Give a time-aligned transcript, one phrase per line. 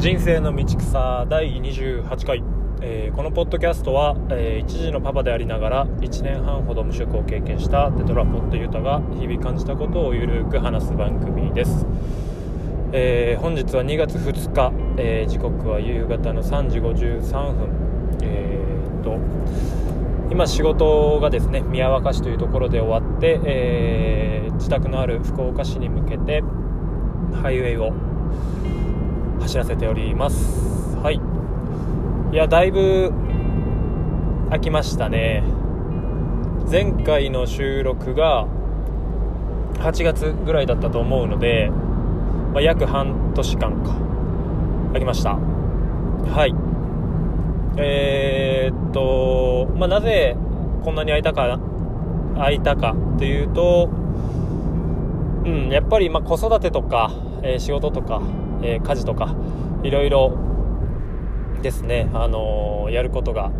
[0.00, 2.42] 人生の道草第28回、
[2.80, 11.84] えーこのポッドキャストは、えー一児のパパでありながら1年半ほど無職を経験したテトラポットユタが日々感じたことをゆるく話す番組です、
[12.92, 17.68] えー本日は2月2日、え時刻は夕方の3時53分。
[18.22, 18.58] え
[19.00, 19.18] っと
[20.30, 26.42] 今仕事がですね宮若市というところで終わって、え自宅のある福岡市に向けて
[27.42, 27.92] ハイウェイを
[29.40, 30.96] 走らせております。
[30.96, 31.20] はい。
[32.32, 33.12] いやだいぶ
[34.50, 35.42] 飽きましたね。
[36.70, 38.46] 前回の収録が
[39.78, 41.70] 8月ぐらいだったと思うので、
[42.52, 43.90] まあ、約半年間か。
[44.92, 45.36] 飽きました。
[45.36, 46.54] はい。
[47.76, 50.36] えー、っと、まあ、なぜ
[50.84, 51.60] こんなに空いたか
[52.34, 53.88] 空いたかというと
[55.44, 57.10] うんやっぱりま子育てとか、
[57.42, 58.20] えー仕事とか、
[58.62, 59.34] えー家事とか
[59.82, 60.36] いろいろ
[61.62, 63.50] ですね、あのーやることが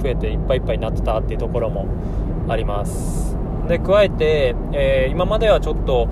[0.00, 1.86] 増えていっぱいいっぱいになってたっていうところも
[2.48, 3.36] あります。
[3.66, 6.08] で加えて、えー今まではちょっと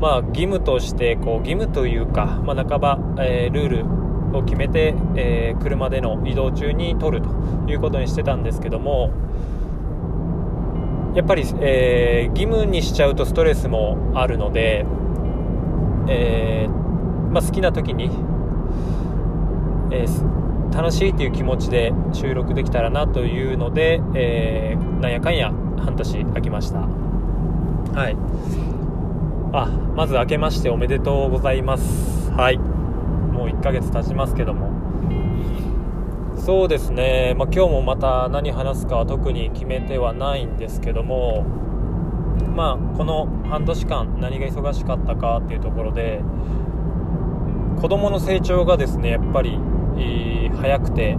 [0.00, 3.68] まあ義務としてこう義務というか、まあ、半ば、えルー
[4.32, 9.10] ルを決めて、えー車での移動中に取るということにしてたんですけども
[11.14, 14.86] やっぱり、えー義務にしちゃうとストレスもあるので、
[16.08, 16.67] え
[17.38, 18.10] まあ、好きな時に、
[19.92, 20.38] えー
[20.70, 26.80] 楽しいという気持ちで収録できたらなというので、えーなんやかんや半年空きました。
[26.80, 28.16] はい。
[29.52, 29.66] あ
[29.96, 32.30] まず明けましておめでとうございます。
[32.32, 32.58] はい。
[32.58, 34.70] もう1ヶ月経ちますけども。
[36.36, 41.44] そうですね、まあ、今日もまた何話すかは特に決めてはないんですけども
[42.54, 46.22] まあこの半年間何が忙しかったかっていうところで
[47.80, 49.58] 子供の成長がですねやっぱり、
[50.60, 51.16] 早くて、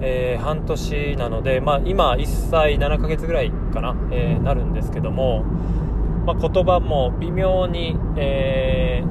[0.00, 5.44] えー半年なので、まあ、今1歳7ヶ月ぐらいかな、えーなるんですけども、
[6.26, 9.02] まあ、言葉も微妙に、え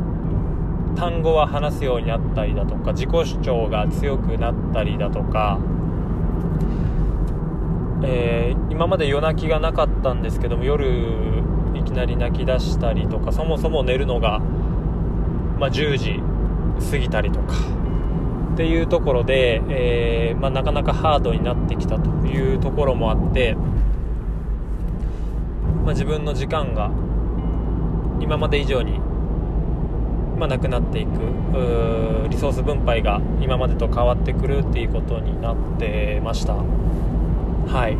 [0.96, 5.60] 単語は話すようになったりだとか自己主張が強くなったりだとか、
[8.04, 10.86] え今まで夜泣きがなかったんですけども夜
[11.76, 14.40] いきなり泣き出したりとかそもそも寝るのが、
[15.60, 16.33] まあ、10時
[16.80, 17.54] 過ぎたりとか
[18.54, 23.56] っていうところで、えーまあ、なかなかハードになってきたというところもあって、
[25.84, 26.92] まあ、自分の時間が
[28.20, 29.00] 今まで以上に
[30.38, 31.10] まあ、なくなっていく
[32.28, 36.56] リソース分配が今までと変わってくるっていうことになってました。
[36.56, 37.96] はい、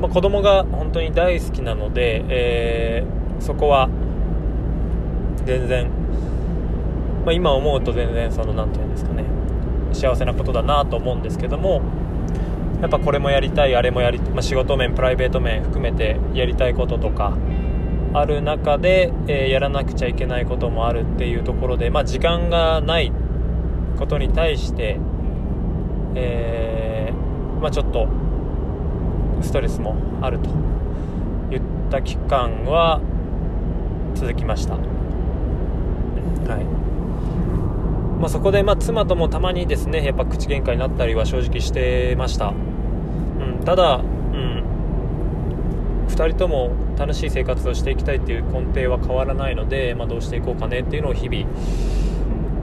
[0.00, 3.88] まあ、子供が本当に大好きなので、えーそこは
[5.44, 5.90] 全然、
[7.26, 9.24] まあ、今思うと全然その何て言うんですかね
[9.92, 11.82] 幸せなことだなと思うんですけども
[12.80, 17.36] やっぱこれもやりたいあれもやり、まあ、仕事面プライベート面含めてやりたいこととか
[18.14, 23.12] ある中で、えーやらなくちゃいけないこともあるっていうところで、まあ、時間がない
[23.98, 25.00] ことに対して、
[26.14, 28.08] えーまあ、ちょっと
[29.42, 30.50] ストレスもあると
[31.52, 31.60] いっ
[31.90, 33.00] た期間は
[34.14, 34.74] 続きました。
[34.74, 34.80] は
[36.60, 36.85] い
[38.20, 42.52] まあ、そこで、まあ、妻ともたまにですねやっぱ口喧嘩になったりは正直してました、う
[43.60, 44.64] ん、ただ、うん、
[46.08, 51.46] 2人とも楽しい生活をしていきたいっていう根底は変わらないので、まあ、どうしていこうかねっていうのを日々、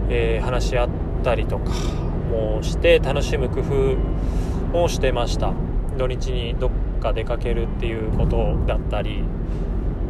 [0.10, 0.90] えー話し合っ
[1.24, 1.72] たりとか
[2.30, 5.54] もして楽しむ工夫をしてました。
[5.98, 9.24] 土日にどっか出かけるっていうことだったり、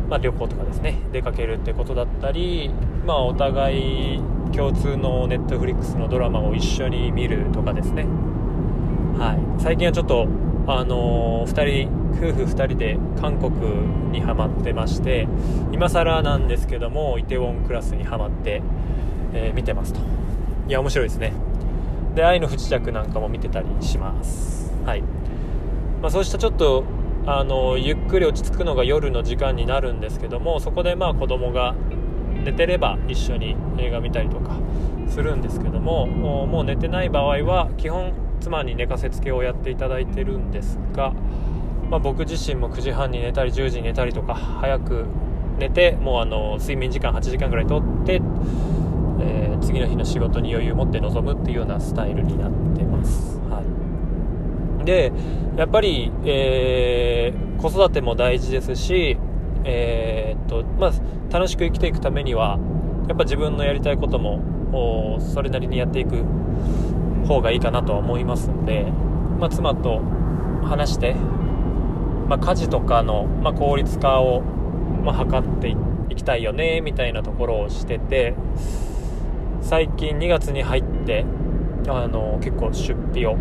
[0.09, 2.71] まあ、旅行とかですね出かけるってことだったり、
[3.05, 4.21] まあ、お互い
[4.55, 8.05] 共通のネットフリックスのドラマを一緒に見るとかですね。
[9.17, 10.27] はい、最近はちょっと、
[10.67, 13.51] あのー、2人夫婦2人で韓国
[14.11, 15.27] にハマってまして
[15.71, 18.61] 今更なんですけどもイテウォンクラスにハマって、
[19.33, 20.00] えー見てますと。
[20.67, 21.33] いや面白いですね。
[22.15, 24.71] で愛の不時着なんかも見てたりします。
[24.85, 25.01] はい、
[26.01, 26.83] まあ、そうしたちょっと
[27.25, 31.73] あのゆっくり落ち着くのが夜の時間になるんですけどもそこでまあ子供が
[32.44, 34.57] 寝てれば一緒に映画見たりとか
[35.07, 41.13] するんですけどももう寝てない場合は基本妻に寝かせつけをやっていただいてるんですが、
[41.89, 45.06] まあ、僕自身も9時半に寝たり10時に寝たりとか早く
[45.59, 48.21] 寝てもうあの睡眠時間8時間ぐらいとって、
[49.21, 53.39] えー次の日の仕事に余裕を持って臨むっていうようなスタイルになってます。
[53.50, 53.63] は
[54.81, 55.13] いで
[55.56, 59.18] やっぱり、えー子育ても大事ですし、
[59.63, 60.91] えーっとまあ、
[61.33, 62.59] 楽しく生きていくためには
[63.07, 66.24] やっぱ自分のやりたいこともそれなりにやっていく
[67.27, 68.83] 方がいいかなとは思いますので、
[69.39, 70.00] まあ、妻と
[70.63, 71.15] 話して、
[72.27, 75.75] まあ、家事とかの、まあ、効率化を、まあ、図って
[76.09, 78.35] いきたいよねみたいなところをしてて
[79.62, 81.25] 最近2月に入って
[81.88, 83.38] あの結構出費を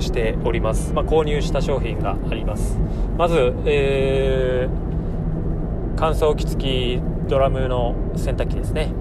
[0.00, 2.78] しております、まあ、購入した商品があります。
[3.16, 8.92] まず、えー、乾燥機付きドラムの洗濯機ですね。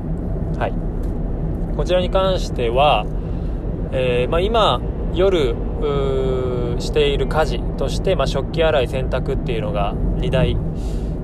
[0.58, 1.76] はい。
[1.76, 3.06] こちらに関しては、
[3.92, 4.82] えー、まあ、今
[5.14, 5.56] 夜
[6.80, 10.56] している家事として、まあ、食器洗い洗濯っていうのが2大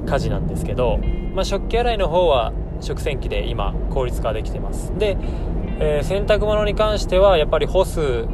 [0.05, 0.99] 家事なんですけど、
[1.33, 2.51] まあ、食器洗いの方は
[2.81, 4.91] 食洗機で今効率化できてます。
[4.97, 5.17] で、
[5.79, 8.27] えー、洗濯物に関してはやっぱり干す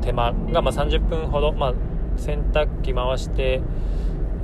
[0.00, 1.72] 手間がま30分ほど、ま、
[2.16, 3.60] 洗濯機回して、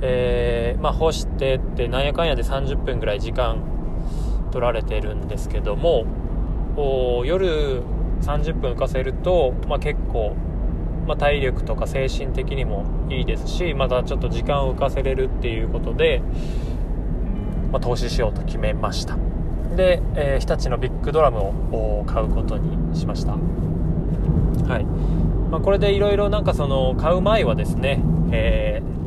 [0.01, 3.63] えー、まあ、干してってなんやかんやで30分ぐらい時間
[4.51, 6.05] 取られてるんですけども
[7.25, 7.81] 夜
[8.21, 10.35] 30分浮かせると、まあ、結構、
[11.07, 16.21] まあ、体力とか精神的にもいいですしまたちょっと時間を浮かせれるっていうことで、
[17.71, 19.17] まあ、投資しようと決めました。
[19.75, 21.39] で、えー、日立のビッグドラム
[21.71, 23.33] を買うことにしました。
[23.33, 24.85] はい、
[25.51, 28.01] まあ、これでいろいろなんかその買う前はですね、
[28.31, 29.04] えー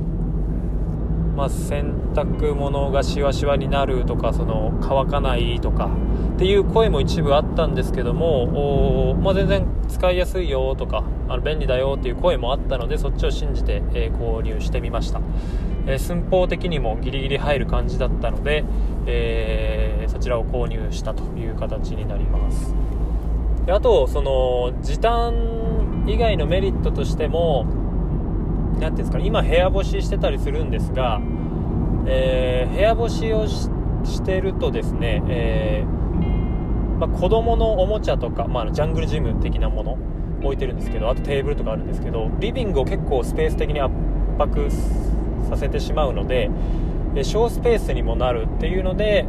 [1.38, 5.88] まあ、洗濯物がしわしわになるとかその乾かないとか
[6.35, 15.20] っていう声も一部あったんですけども、まあ、全然使いやすいよとかあの便利だよっていう声もあったのでそっちを信じて、えー、購入してみました、
[15.87, 18.64] えー、寸法的にもギリギリ入る感じだったので、
[19.06, 22.75] えー、そちらを購入したという形になります。
[23.64, 27.64] であとその時短以外のメリットとしても
[28.81, 31.21] 何ていうんですかね今部屋干ししてたりするんですが、
[32.07, 35.99] えー、部屋干しをしてるとですね、えー
[36.99, 39.99] まあ、子供のおもちゃとか、まあ、ジャングルジム的なもの
[40.43, 43.95] 置いてるんですけどあとテーブルとかあるんですけどリビングを結構スペース的に圧
[44.39, 44.69] 迫
[45.49, 46.51] させてしまうので
[47.23, 49.25] 小スペースにもなるっていうので、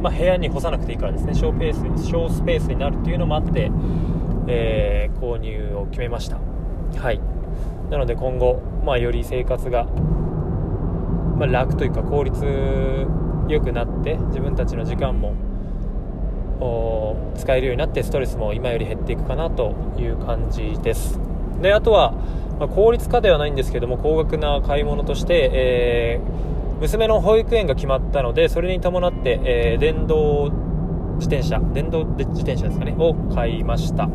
[0.00, 3.70] まあ、部屋に干さなくていいからですね小ペース小スペースになるっていうのもあって、
[4.48, 6.38] えー、購入を決めました。
[6.96, 7.33] はい。
[7.90, 12.44] なので今後、まあ、より生活が、まあ、楽というか効率
[13.48, 15.34] 良くなって自分たちの時間も
[17.36, 21.18] 使えるようになってストレスも今より減っていくかなという感じです。
[21.60, 22.12] であとは、
[22.58, 30.50] まあ、効率化ではないんですけども高額な買い物として、えー、娘の保育園が決まったのでそれに伴って、えー、電動
[31.16, 34.08] 自転車電動自転車ですかねを買いました。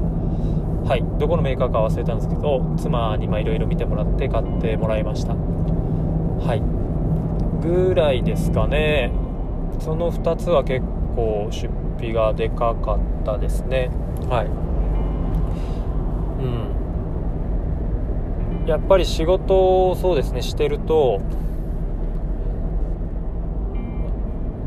[0.86, 1.04] はい。
[1.20, 5.34] どこのメーカーか忘れたんですけど妻にいろいろ見てもらって買ってもらいました。
[5.34, 6.62] はい。
[7.62, 9.12] ぐらいですかね。
[9.80, 10.84] その2つは結
[11.16, 13.92] 構出費がでかかったですね。
[14.30, 14.48] はい。
[16.44, 16.48] う
[18.66, 18.68] ん。
[18.68, 21.22] やっぱり仕事をそうですねしてると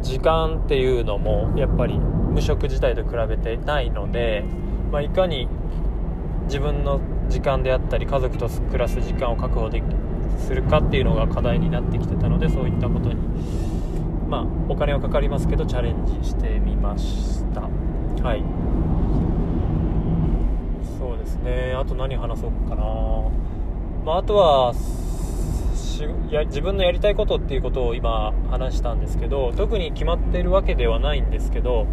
[0.03, 4.44] 時間っていうのもやっぱり無職自体と比べてないので、
[4.91, 5.49] まあ、いかに
[6.52, 7.00] 自分の
[7.31, 9.84] 時間であったり家族と暮らす時間を確保でき
[10.38, 13.14] するかっていうのが課題になってきてたのでそういったことに
[14.28, 17.62] まあお金はかかりますけどチャレンジしてみました。
[17.62, 18.44] はい。
[20.99, 21.73] そうですね。
[21.75, 22.85] あと何話そうかな。
[24.04, 24.75] まあ、あとは
[26.30, 31.87] や自分のやりたいことっていうことを今話したんですけど特に決まってるわけではないんですけど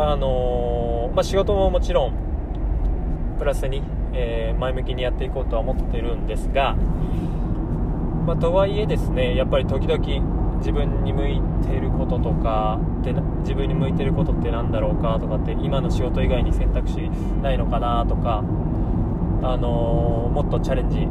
[0.00, 2.12] あのー、まあ、仕事ももちろん
[3.36, 6.76] プラスに、えー、前向きにやっていこうとは思ってるんですが、
[8.24, 17.10] まあ、とはいえですねやっぱり時々自分に向いてることとかで自分に向いてることって何だろうかとかって今の仕事以外に選択肢
[17.42, 21.08] ないのかなとか、あのー、もっとチャレンジ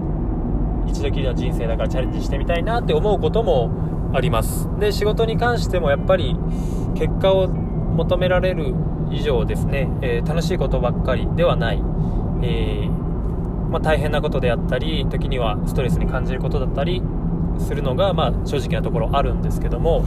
[0.89, 3.69] 一度きりの人生だからチャレンジしてみたいなって思うことも
[4.13, 4.69] あります。
[4.79, 6.37] で仕事に関してもやっぱり
[6.95, 7.66] 結果を
[7.97, 8.75] 求められる
[9.11, 11.77] 以上ですね、えー、楽しいことばっかりではない、
[12.43, 17.01] えー、まあ、大変なことであったり時にはストレスに感じることだったり
[17.59, 20.05] するのが、まあ、正直なところあるんですけども、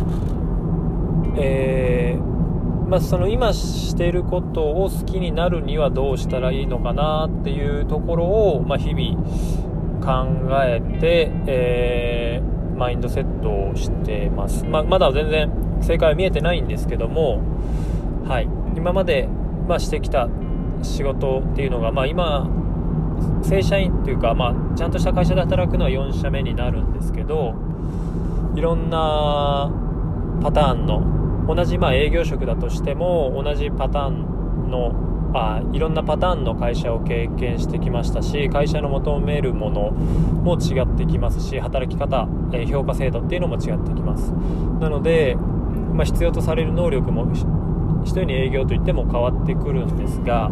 [1.37, 9.21] えー、まあ、その今してることを好きになるにはどうしたらいいのかなっていうところを、ま日々
[10.01, 12.43] 考えて、え
[12.77, 17.43] マインドセットをしてます、ままだ全然正解は見えてないんですけども、
[18.27, 19.29] はい、今まで、
[19.69, 20.29] まあ、してきた
[20.83, 22.49] 仕事っていうのが、まあ、今
[23.43, 27.55] 正社員っていうか、まあ、ちゃんとした会社で働くのは4社目になるんですけど
[28.55, 29.71] いろんな
[30.43, 44.33] パターンの同じまあ営業職だとしても同じパターンのあいろんなパターンの会社を経験してきましたし会社の求めるものも違ってきますし働き方、え評価制度っていうのも違ってきます。
[44.81, 45.37] なので、
[45.95, 47.31] まあ、必要とされる能力も
[48.03, 50.51] 一人に営業といっても変わってくるんですが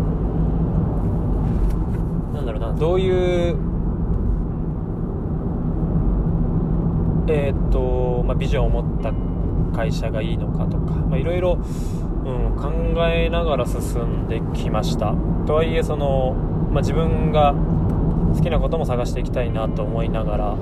[2.35, 3.57] なんだろうなどういう
[7.31, 9.13] えー、っと、まあ、ビジョンを持った
[9.77, 11.59] 会社がいいのかとかいろいろ
[12.57, 12.73] 考
[13.07, 15.15] えながら進んできました。
[15.47, 16.33] とはいえその、
[16.71, 17.55] まあ、自分が
[18.35, 20.57] 好きなことも探していきたいなと思いながら、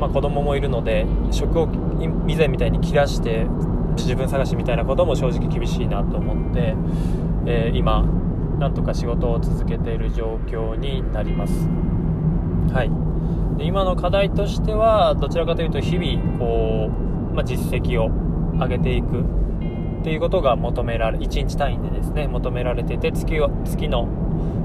[0.00, 1.68] まあ、子供もいるので職を
[2.26, 3.46] 以前みたいに切らして
[3.96, 6.74] 自分探しみたいなことも正直厳しいなと思って、
[7.46, 8.02] えー、今
[8.58, 11.68] なんとか仕事を続けている状況になります。
[12.72, 12.90] はい。
[13.58, 18.08] で今の課題としてはどちらかというと日々こう、まあ、実績を
[18.58, 19.20] 上げていく
[20.00, 24.04] っていうことが求められ1日単位でですね求められてて月月の、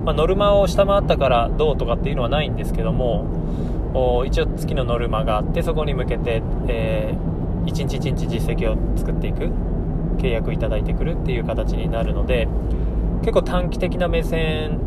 [0.06, 3.26] まあ、ノルマを下回ったからどうとかっていうのはないんですけども
[4.26, 9.50] 一応月のノルマがあってそこに向けて、えー、1日1日実績を作っていく
[10.18, 12.48] 契約いただいてくるっていう形になるので
[13.22, 14.80] 結構短期的な目線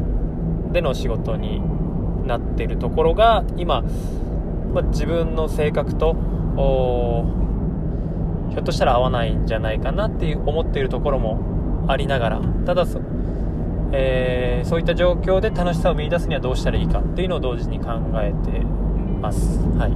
[0.72, 1.62] での仕事に
[2.26, 3.82] なってるところが今、
[4.72, 6.14] まあ、自分の性格と
[8.50, 13.00] ひょっとしたら合わないんじゃないかなっていう思っているところもありながらただそ,、
[13.92, 18.62] えー、そういった状況で楽しさを見いだすにはどうしたらいいかっていうのを同時に考えて
[19.18, 19.58] ます。
[19.78, 19.90] はい。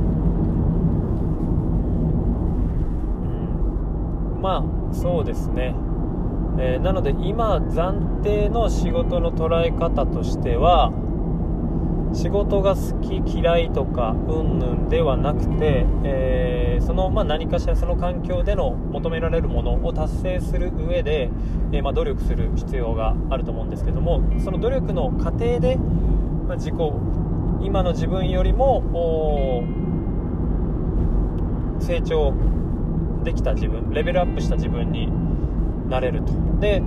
[4.35, 5.75] うん、まあそうですね、
[6.59, 10.93] えー、なので今暫定の仕事の捉え方としては
[12.14, 21.31] 仕事が好き嫌いとかうんぬんではなくて、えー、その、まあ、何かしらその環境での求められるものを達成する上で、
[21.73, 26.75] えー、まあ、努力する必要があると思うんですけどもその努力の過程で、まあ、自己
[27.62, 28.83] 今の自分よりも
[31.81, 32.33] 成長
[33.25, 35.09] できた自分レベルアップした自分に
[35.88, 36.33] なれると。
[36.61, 36.83] で、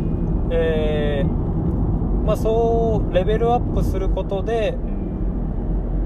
[0.51, 1.27] えー、
[2.25, 4.77] まあ、そうレベルアップすることで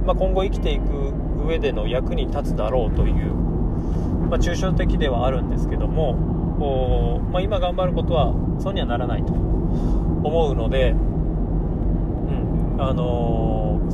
[0.10, 1.14] まあ、今後生きていく
[1.46, 13.92] 上での役に立つだろうという、まあ、抽象的ではあるんですけども、まあ、今頑張ることはそうにはならないと思うので、うんあのー、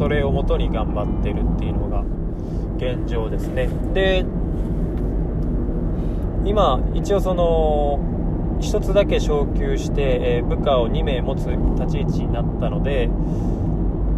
[0.00, 2.02] それをもとに頑張ってるっていうのが
[2.78, 3.68] 現状ですね。
[3.92, 4.24] で
[6.42, 8.00] 今一応その
[8.62, 13.10] 1つだけ昇給して、えー、部下を2名持つ立ち位置になったので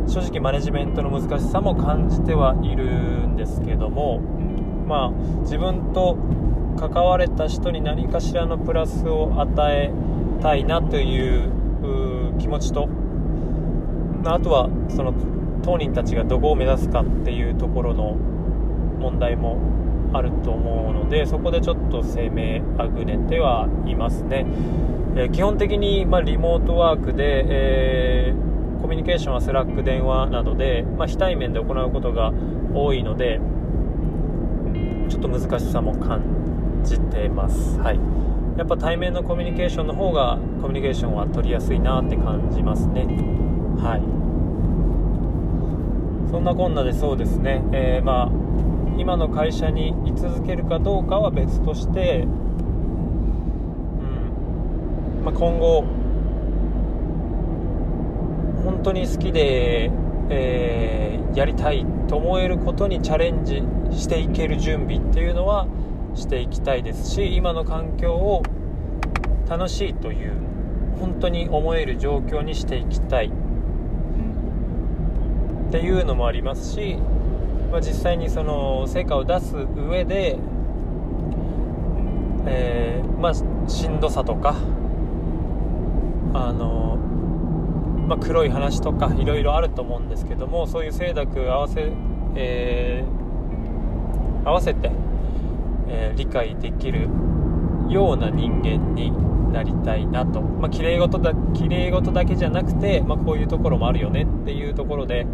[0.07, 4.21] 正直マネジメントの難しさも感じてはいるんですけども
[4.87, 5.11] まあ
[5.41, 6.17] 自分と
[6.79, 9.91] 関われた人に何かしらのプラスを与え
[10.41, 12.89] たいなという気持ちと
[14.25, 18.17] あとはその当人たちがどこを目指すかっていうところの
[18.99, 19.59] 問題も
[20.13, 24.47] あると思うのでそこでちょっと攻めあぐねてはいますね、
[25.17, 28.53] えー、基本的に、まあ、リモートワークで、えー
[28.83, 32.33] コミュニケーションは Slack 電話などで、まあ、非対面で行うことが
[32.75, 33.41] 多いので
[35.09, 38.01] ちょっと難しさも感じてます、はい、
[38.59, 43.05] やっぱ対面のコミュニケーションの方がコミュニケーションは取りやすいなって感じますね。
[43.81, 44.22] はい
[46.33, 48.31] そんなこんなでそうですね、えー、まあ
[48.99, 52.31] 今の会社に居続けるかどうかは別として、うん。
[55.25, 55.83] まあ、今後
[58.65, 59.91] 本当に好きで、
[60.31, 65.67] えー、やりたいと思えることにチャレンジしていける準備っていうのは
[66.15, 68.43] していきたいですし今の環境を
[69.49, 70.33] 楽しいという
[70.99, 73.42] 本当に思える状況にしていきたい。
[75.73, 76.99] っていうのもありますし、
[77.71, 80.37] まあ、実際にその成果を出す上で、
[82.45, 84.55] えー、まあ、しんどさとか
[86.35, 86.99] あの
[88.07, 91.91] まあ、黒い話とかいろいろあると思うんですけどもそういう清濁合わせ、
[92.35, 94.91] えー、合わせて、
[95.89, 97.09] えー、理解できる
[97.89, 99.11] ような人間に
[99.53, 105.27] なりたいなと、まあ、綺麗事だ綺麗事だけじゃなくて、まあ、こういうところもあるよねっていうところで、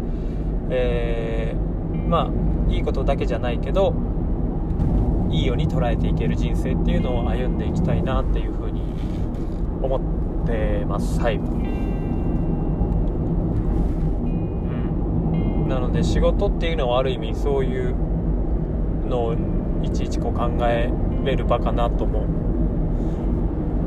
[0.69, 3.93] えー、まあいいことだけじゃないけど
[5.31, 8.81] いいように捉えていける人生っていうのを歩んでいきたいなっていうふうに
[9.81, 9.97] 思
[10.43, 11.19] ってます。
[11.19, 11.39] はい
[15.69, 17.95] なので仕事っていうのはある意味そういう
[19.07, 19.35] のを
[19.83, 20.91] いちいちこう考え
[21.23, 22.25] れる場かなとも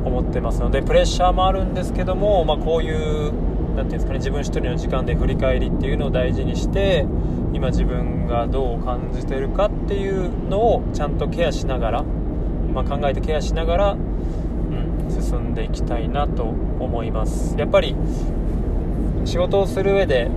[0.05, 3.33] 思ってますのでプレッシャーもあるんですけども、まあ、こういう
[3.75, 7.05] 何ていうんですかね自分一人の時間で振り返りっていうのを大事にして
[7.53, 17.55] 今自分がどう感じてるかっていうのをちゃんとケアしながら、まあ、考えてケアしながら、うん、進んでいきたいなと思います。
[17.57, 17.95] やっぱり
[19.25, 20.29] 仕事をする上で、う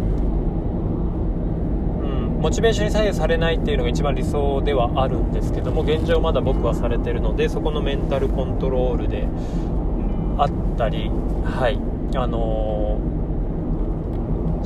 [2.06, 9.26] ん、モチベーションに左右されないっていうのが一番理想ではあるんですけども現状まだ僕はされてるのでそこのメンタルコントロールで
[10.38, 11.10] あったり
[11.44, 11.78] はい
[12.14, 13.25] あのー、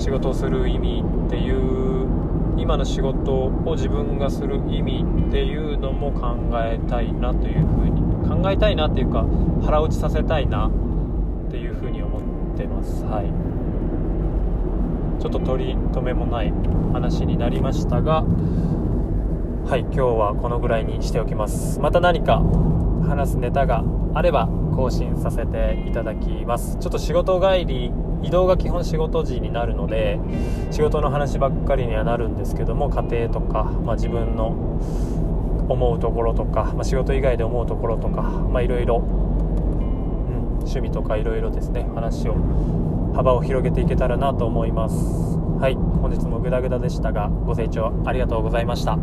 [0.01, 2.09] 仕事をする意味っていう
[2.57, 9.27] 今の仕事を自分がする意味っていうのも考えたいなというふうに考えたいなっていうか
[9.63, 13.05] 腹落ちさせたいなっていうふうに思ってます。
[13.05, 13.31] はい。
[15.21, 16.53] ちょっと取り留めもない
[16.95, 21.79] 話になりましたがはい今日はこのぐらいにしておきます。
[21.79, 22.43] また何か
[23.07, 26.79] 話すネタがあれば更新させていただきます。
[26.79, 27.93] ちょっと仕事帰り
[28.23, 30.19] 移動が基本仕事時になるので
[30.71, 34.49] 仕事の話ばっかりにはなるんですけども家庭とか、まあ、自分の
[35.69, 38.23] 思うところとか、まあ、仕事以外で思うところとか
[38.63, 38.97] いろいろ
[40.61, 42.35] 趣味とかいろいろですね話を
[43.15, 44.95] 幅を広げていけたらなと思います。
[45.61, 48.99] はい本日もグダグダでしたがご清聴ありがとうございました。